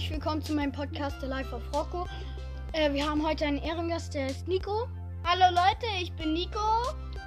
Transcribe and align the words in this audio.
herzlich 0.00 0.18
willkommen 0.18 0.42
zu 0.42 0.54
meinem 0.54 0.72
Podcast 0.72 1.20
The 1.20 1.26
Life 1.26 1.54
of 1.54 1.62
Rocco. 1.74 2.06
Äh, 2.72 2.90
wir 2.94 3.06
haben 3.06 3.22
heute 3.22 3.44
einen 3.44 3.58
Ehrengast, 3.58 4.14
der 4.14 4.28
ist 4.28 4.48
Nico. 4.48 4.88
Hallo 5.24 5.54
Leute, 5.54 5.84
ich 6.00 6.10
bin 6.12 6.32
Nico. 6.32 6.58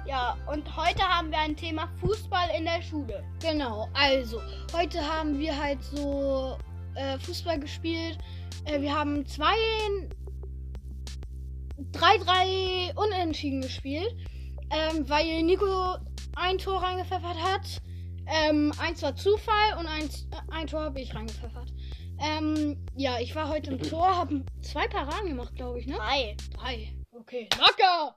Ja, 0.08 0.36
und 0.52 0.76
heute 0.76 1.02
haben 1.02 1.30
wir 1.30 1.38
ein 1.38 1.54
Thema 1.54 1.88
Fußball 2.00 2.48
in 2.58 2.64
der 2.64 2.82
Schule. 2.82 3.22
Genau, 3.40 3.88
also 3.92 4.42
heute 4.72 5.00
haben 5.00 5.38
wir 5.38 5.56
halt 5.56 5.84
so 5.84 6.58
äh, 6.96 7.16
Fußball 7.20 7.60
gespielt. 7.60 8.18
Äh, 8.64 8.80
wir 8.80 8.92
haben 8.92 9.24
zwei, 9.24 9.54
drei, 11.92 12.18
drei 12.18 12.92
Unentschieden 12.96 13.60
gespielt, 13.60 14.16
ähm, 14.70 15.08
weil 15.08 15.44
Nico 15.44 15.94
ein 16.34 16.58
Tor 16.58 16.82
reingepfeffert 16.82 17.40
hat. 17.40 17.80
Ähm, 18.26 18.72
eins 18.78 19.00
war 19.02 19.14
Zufall 19.14 19.78
und 19.78 19.86
eins, 19.86 20.26
äh, 20.32 20.52
ein 20.52 20.66
Tor 20.66 20.80
habe 20.80 21.00
ich 21.00 21.14
reingepfeffert. 21.14 21.72
Ähm, 22.20 22.76
ja, 22.96 23.18
ich 23.20 23.34
war 23.34 23.48
heute 23.48 23.72
im 23.72 23.82
Tor, 23.82 24.16
habe 24.16 24.44
zwei 24.62 24.86
Paraden 24.88 25.28
gemacht, 25.30 25.54
glaube 25.56 25.80
ich, 25.80 25.86
ne? 25.86 25.96
Drei. 25.96 26.36
Drei. 26.54 26.92
Okay, 27.12 27.48
locker. 27.58 28.16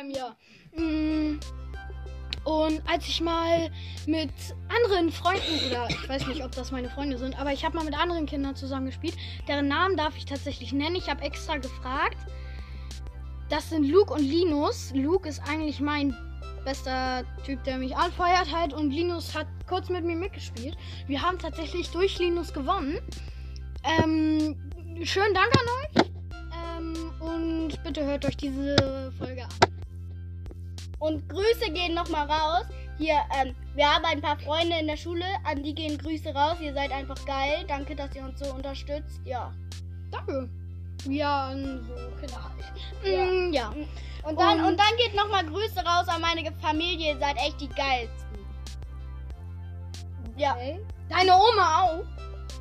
Ähm, 0.00 0.10
ja. 0.10 0.36
Mm, 0.76 1.40
Und 2.44 2.82
als 2.88 3.06
ich 3.08 3.20
mal 3.20 3.70
mit 4.06 4.30
anderen 4.68 5.10
Freunden, 5.10 5.66
oder 5.66 5.88
ich 5.88 6.08
weiß 6.08 6.26
nicht, 6.26 6.44
ob 6.44 6.52
das 6.52 6.70
meine 6.70 6.90
Freunde 6.90 7.18
sind, 7.18 7.38
aber 7.38 7.52
ich 7.52 7.64
habe 7.64 7.76
mal 7.76 7.84
mit 7.84 7.98
anderen 7.98 8.26
Kindern 8.26 8.54
zusammengespielt, 8.54 9.16
deren 9.48 9.68
Namen 9.68 9.96
darf 9.96 10.16
ich 10.16 10.24
tatsächlich 10.26 10.72
nennen. 10.72 10.96
Ich 10.96 11.08
habe 11.08 11.22
extra 11.22 11.56
gefragt. 11.56 12.18
Das 13.50 13.70
sind 13.70 13.84
Luke 13.84 14.12
und 14.12 14.22
Linus. 14.22 14.92
Luke 14.94 15.28
ist 15.28 15.40
eigentlich 15.48 15.80
mein 15.80 16.14
bester 16.64 17.24
Typ, 17.44 17.62
der 17.64 17.78
mich 17.78 17.96
anfeuert 17.96 18.52
halt. 18.52 18.72
Und 18.72 18.90
Linus 18.90 19.34
hat 19.34 19.46
kurz 19.68 19.88
mit 19.88 20.04
mir 20.04 20.16
mitgespielt. 20.16 20.76
Wir 21.06 21.22
haben 21.22 21.38
tatsächlich 21.38 21.90
durch 21.90 22.18
Linus 22.18 22.52
gewonnen. 22.52 22.98
Ähm, 23.84 24.56
schönen 25.02 25.34
Dank 25.34 25.52
an 25.52 26.02
euch. 26.02 26.10
Ähm, 26.76 27.12
und 27.20 27.82
bitte 27.82 28.04
hört 28.04 28.24
euch 28.24 28.36
diese 28.36 29.12
Folge 29.18 29.42
an. 29.42 29.74
Und 30.98 31.28
Grüße 31.28 31.70
gehen 31.72 31.94
nochmal 31.94 32.26
raus. 32.26 32.64
Hier, 32.96 33.16
ähm, 33.40 33.54
wir 33.74 33.86
haben 33.86 34.04
ein 34.04 34.20
paar 34.20 34.38
Freunde 34.38 34.78
in 34.78 34.86
der 34.86 34.96
Schule, 34.96 35.26
an 35.44 35.62
die 35.62 35.74
gehen 35.74 35.98
Grüße 35.98 36.30
raus. 36.30 36.56
Ihr 36.60 36.72
seid 36.72 36.92
einfach 36.92 37.22
geil. 37.26 37.64
Danke, 37.68 37.94
dass 37.94 38.14
ihr 38.14 38.22
uns 38.22 38.38
so 38.38 38.54
unterstützt. 38.54 39.20
Ja. 39.24 39.52
Danke. 40.10 40.48
Ja, 41.08 41.48
an 41.48 41.84
so 41.86 41.94
halt. 41.94 42.62
Ja. 43.04 43.24
Mm, 43.24 43.52
ja. 43.52 43.74
Und 44.22 44.40
dann, 44.40 44.60
Und- 44.60 44.66
und 44.68 44.80
dann 44.80 44.96
geht 44.96 45.14
nochmal 45.14 45.44
Grüße 45.44 45.80
raus 45.84 46.08
an 46.08 46.20
meine 46.22 46.50
Familie. 46.60 47.12
Ihr 47.12 47.18
seid 47.18 47.36
echt 47.36 47.60
die 47.60 47.68
geilsten. 47.68 48.38
Ja. 50.36 50.52
Okay. 50.54 50.80
Deine 51.08 51.32
Oma 51.32 51.82
auch? 51.82 52.04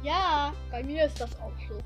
Ja. 0.03 0.53
Bei 0.69 0.83
mir 0.83 1.05
ist 1.05 1.19
das 1.19 1.29
auch 1.39 1.51
so. 1.69 1.77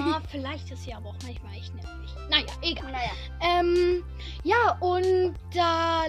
Ah, 0.00 0.20
vielleicht 0.30 0.70
ist 0.70 0.84
sie 0.84 0.94
aber 0.94 1.10
auch 1.10 1.16
manchmal 1.24 1.54
echt 1.54 1.74
nervig. 1.74 2.14
Naja, 2.30 2.46
egal. 2.62 2.90
Naja. 2.92 3.10
Ähm, 3.40 4.02
ja, 4.44 4.76
und 4.80 5.34
da 5.54 6.04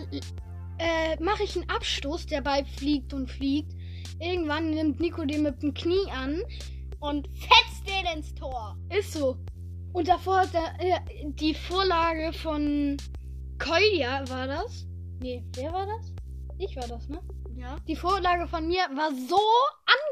äh, 0.77 1.21
mache 1.21 1.43
ich 1.43 1.55
einen 1.55 1.69
Abstoß, 1.69 2.27
der 2.27 2.41
Ball 2.41 2.65
fliegt 2.65 3.13
und 3.13 3.29
fliegt. 3.29 3.73
Irgendwann 4.19 4.69
nimmt 4.69 4.99
Nico 4.99 5.25
den 5.25 5.43
mit 5.43 5.61
dem 5.61 5.73
Knie 5.73 6.09
an. 6.11 6.41
Und 6.99 7.27
fetzt 7.37 7.85
den 7.87 8.05
ins 8.17 8.33
Tor. 8.35 8.77
Ist 8.89 9.11
so. 9.13 9.37
Und 9.93 10.07
davor 10.07 10.39
hat 10.41 10.49
er 10.53 10.73
äh, 10.79 10.99
die 11.25 11.53
Vorlage 11.53 12.33
von 12.33 12.97
Kolja, 13.59 14.27
war 14.29 14.47
das? 14.47 14.85
Nee, 15.21 15.43
wer 15.55 15.71
war 15.71 15.85
das? 15.85 16.11
Ich 16.57 16.75
war 16.75 16.87
das, 16.87 17.07
ne? 17.07 17.19
Ja. 17.55 17.75
Die 17.87 17.95
Vorlage 17.95 18.47
von 18.47 18.67
mir 18.67 18.81
war 18.95 19.11
so 19.11 19.39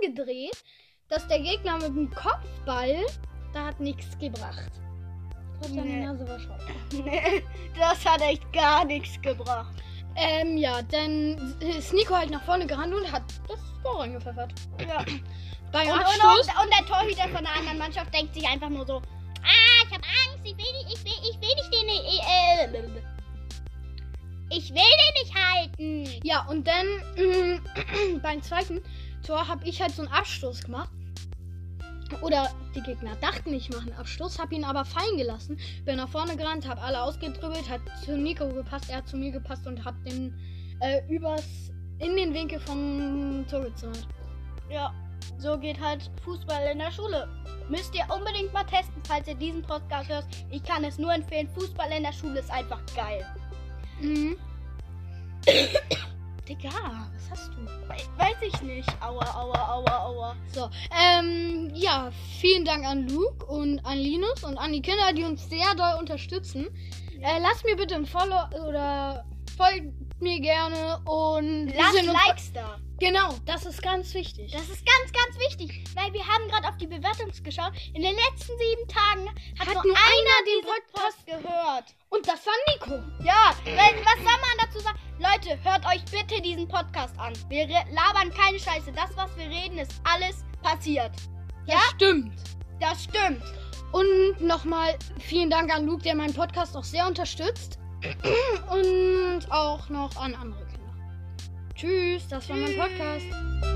angedreht, 0.03 0.63
dass 1.09 1.27
der 1.27 1.39
Gegner 1.39 1.77
mit 1.79 1.87
dem 1.89 2.11
Kopfball, 2.11 2.95
da 3.53 3.65
hat 3.67 3.79
nichts 3.79 4.17
gebracht. 4.19 4.71
Trotz 5.59 5.71
Nee. 5.71 6.05
Nase 6.05 6.27
war 6.27 6.39
scharf. 6.39 6.61
Nee, 6.93 7.43
das 7.77 8.05
hat 8.05 8.21
echt 8.21 8.51
gar 8.53 8.85
nichts 8.85 9.19
gebracht. 9.21 9.73
Ähm, 10.15 10.57
ja, 10.57 10.81
dann 10.83 11.55
ist 11.59 11.93
Nico 11.93 12.15
halt 12.15 12.29
nach 12.31 12.43
vorne 12.43 12.67
gerannt 12.67 12.93
und 12.93 13.11
hat 13.11 13.23
das 13.47 13.59
Tor 13.83 14.01
reingepfeffert. 14.01 14.53
Ja. 14.87 15.03
Beim 15.71 15.87
Und, 15.87 15.93
und, 15.93 15.99
Abstoß. 16.01 16.47
und, 16.47 16.63
und 16.63 16.73
der 16.77 16.85
Torhüter 16.85 17.29
von 17.29 17.43
der 17.43 17.55
anderen 17.55 17.77
Mannschaft 17.77 18.13
denkt 18.13 18.33
sich 18.33 18.47
einfach 18.47 18.69
nur 18.69 18.85
so, 18.85 19.01
ich 19.91 19.97
hab 19.97 20.05
Angst, 20.05 20.45
ich 20.45 20.57
will 20.57 20.73
nicht, 20.73 20.93
ich 20.93 21.03
will, 21.03 21.11
ich 21.29 21.41
will 21.41 21.55
nicht 21.55 21.73
den, 21.73 22.95
äh, 22.95 23.01
ich 24.49 24.69
will 24.69 24.75
den 24.75 25.13
nicht 25.21 25.35
halten. 25.35 26.21
Ja, 26.23 26.45
und 26.47 26.67
dann 26.67 26.85
beim 28.21 28.41
zweiten 28.41 28.81
Tor 29.25 29.47
habe 29.47 29.67
ich 29.67 29.81
halt 29.81 29.91
so 29.91 30.03
einen 30.03 30.11
Abstoß 30.11 30.63
gemacht. 30.63 30.89
Oder 32.21 32.53
die 32.75 32.81
Gegner 32.81 33.15
dachten, 33.21 33.53
ich 33.53 33.69
mache 33.69 33.83
einen 33.83 33.93
Abstoß, 33.93 34.39
habe 34.39 34.55
ihn 34.55 34.65
aber 34.65 34.83
fallen 34.83 35.17
gelassen. 35.17 35.57
Bin 35.85 35.97
nach 35.97 36.09
vorne 36.09 36.35
gerannt, 36.35 36.67
habe 36.67 36.81
alle 36.81 37.01
ausgedribbelt, 37.01 37.69
hat 37.69 37.81
zu 38.03 38.17
Nico 38.17 38.47
gepasst, 38.49 38.89
er 38.89 38.97
hat 38.97 39.07
zu 39.07 39.17
mir 39.17 39.31
gepasst 39.31 39.65
und 39.65 39.83
hab 39.83 39.95
den 40.03 40.37
äh, 40.81 41.01
übers 41.09 41.71
in 41.99 42.15
den 42.15 42.33
Winkel 42.33 42.59
vom 42.59 43.45
Tor 43.49 43.61
gezahlt. 43.61 44.07
Ja, 44.69 44.93
so 45.37 45.57
geht 45.57 45.79
halt 45.79 46.09
Fußball 46.23 46.71
in 46.71 46.79
der 46.79 46.91
Schule. 46.91 47.27
Müsst 47.69 47.95
ihr 47.95 48.03
unbedingt 48.13 48.51
mal 48.53 48.63
testen, 48.65 49.01
falls 49.07 49.27
ihr 49.27 49.35
diesen 49.35 49.61
Podcast 49.61 50.09
hört. 50.09 50.25
Ich 50.49 50.63
kann 50.63 50.83
es 50.83 50.97
nur 50.97 51.13
empfehlen. 51.13 51.47
Fußball 51.55 51.89
in 51.91 52.03
der 52.03 52.11
Schule 52.13 52.39
ist 52.39 52.51
einfach 52.51 52.81
geil. 52.95 53.25
Mhm. 54.01 54.35
Digga, 56.47 56.69
was 57.13 57.29
hast 57.29 57.49
du? 57.53 57.61
We- 57.65 58.17
Weiß 58.17 58.35
ich 58.41 58.61
nicht. 58.61 58.89
Aua, 59.01 59.23
aua, 59.35 59.73
aua, 59.73 59.97
aua. 60.05 60.35
So, 60.53 60.69
ähm, 60.91 61.71
ja, 61.73 62.11
vielen 62.39 62.65
Dank 62.65 62.85
an 62.85 63.07
Luke 63.07 63.45
und 63.45 63.79
an 63.85 63.97
Linus 63.99 64.43
und 64.43 64.57
an 64.57 64.73
die 64.73 64.81
Kinder, 64.81 65.13
die 65.13 65.23
uns 65.23 65.47
sehr 65.49 65.73
doll 65.75 65.97
unterstützen. 65.99 66.67
Äh, 67.21 67.39
lasst 67.39 67.63
mir 67.63 67.75
bitte 67.75 67.95
ein 67.95 68.05
Follow 68.05 68.41
oder 68.67 69.23
folgt 69.55 69.93
mir 70.21 70.39
gerne 70.39 70.99
und 71.05 71.73
Lasst 71.75 72.03
Likes 72.03 72.53
da. 72.53 72.77
Genau, 72.99 73.33
das 73.47 73.65
ist 73.65 73.81
ganz 73.81 74.13
wichtig. 74.13 74.51
Das 74.51 74.61
ist 74.69 74.85
ganz, 74.85 75.11
ganz 75.11 75.39
wichtig, 75.39 75.83
weil 75.95 76.13
wir 76.13 76.25
haben 76.25 76.47
gerade 76.49 76.67
auf 76.67 76.77
die 76.77 76.85
Bewertungs 76.85 77.41
geschaut. 77.41 77.71
In 77.95 78.03
den 78.03 78.15
letzten 78.15 78.53
sieben 78.59 78.87
Tagen 78.87 79.27
hat, 79.59 79.67
Hat 79.67 79.73
nur 79.73 79.85
nur 79.85 79.95
einer 79.95 80.45
den 80.45 80.61
Podcast 80.63 81.25
gehört. 81.25 81.85
und 82.09 82.27
das 82.27 82.45
war 82.45 82.53
Nico. 82.67 83.03
Ja, 83.23 83.55
weil, 83.65 83.75
was 84.05 84.17
soll 84.17 84.25
man 84.25 84.65
dazu 84.65 84.79
sagen? 84.79 84.99
Leute, 85.17 85.57
hört 85.63 85.83
euch 85.87 86.03
bitte 86.11 86.39
diesen 86.41 86.67
Podcast 86.67 87.17
an. 87.19 87.33
Wir 87.49 87.67
labern 87.67 88.31
keine 88.35 88.59
Scheiße. 88.59 88.91
Das, 88.91 89.09
was 89.15 89.35
wir 89.35 89.45
reden, 89.49 89.79
ist 89.79 89.93
alles 90.03 90.43
passiert. 90.61 91.11
Ja, 91.65 91.79
stimmt. 91.95 92.33
Das 92.79 93.03
stimmt. 93.03 93.41
Und 93.91 94.41
nochmal 94.41 94.97
vielen 95.19 95.49
Dank 95.49 95.73
an 95.73 95.85
Luke, 95.85 96.03
der 96.03 96.15
meinen 96.15 96.33
Podcast 96.33 96.77
auch 96.77 96.83
sehr 96.83 97.07
unterstützt. 97.07 97.77
Und 98.71 99.51
auch 99.51 99.89
noch 99.89 100.15
an 100.15 100.33
andere 100.35 100.65
Kinder. 100.65 100.93
Tschüss, 101.75 102.27
das 102.27 102.49
war 102.49 102.57
mein 102.57 102.75
Podcast. 102.75 103.70